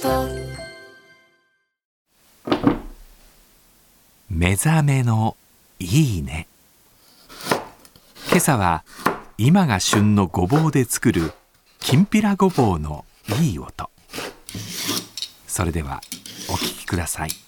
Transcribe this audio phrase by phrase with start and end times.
[0.00, 0.28] ト。
[4.30, 5.36] 目覚めの
[5.78, 6.46] いいね。
[8.28, 8.84] 今朝は
[9.36, 11.32] 今が旬のごぼうで作る
[11.80, 13.04] きんぴらごぼうの
[13.40, 13.90] いい音。
[15.46, 16.00] それでは
[16.48, 17.47] お聴きください。